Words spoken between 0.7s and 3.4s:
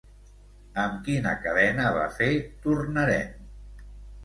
Amb quina cadena va fer "Tornarem"?